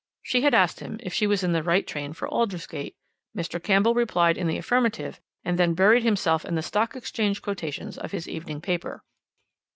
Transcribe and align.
She 0.23 0.41
had 0.41 0.55
asked 0.55 0.79
him 0.79 0.97
if 1.03 1.13
she 1.13 1.27
was 1.27 1.43
in 1.43 1.51
the 1.51 1.61
right 1.61 1.85
train 1.85 2.13
for 2.13 2.27
Aldersgate. 2.27 2.95
Mr. 3.37 3.61
Campbell 3.63 3.93
replied 3.93 4.35
in 4.35 4.47
the 4.47 4.57
affirmative, 4.57 5.19
and 5.45 5.59
then 5.59 5.75
buried 5.75 6.01
himself 6.01 6.43
in 6.43 6.55
the 6.55 6.63
Stock 6.63 6.95
Exchange 6.95 7.43
quotations 7.43 7.99
of 7.99 8.11
his 8.11 8.27
evening 8.27 8.61
paper. 8.61 9.03